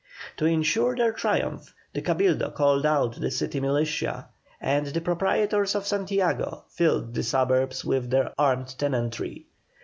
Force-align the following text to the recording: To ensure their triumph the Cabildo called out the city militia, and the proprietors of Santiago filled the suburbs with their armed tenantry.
To 0.37 0.45
ensure 0.47 0.95
their 0.95 1.11
triumph 1.13 1.75
the 1.93 2.01
Cabildo 2.01 2.55
called 2.55 2.87
out 2.87 3.19
the 3.21 3.29
city 3.29 3.59
militia, 3.59 4.29
and 4.59 4.87
the 4.87 4.99
proprietors 4.99 5.75
of 5.75 5.85
Santiago 5.85 6.63
filled 6.69 7.13
the 7.13 7.21
suburbs 7.21 7.85
with 7.85 8.09
their 8.09 8.33
armed 8.35 8.75
tenantry. 8.79 9.45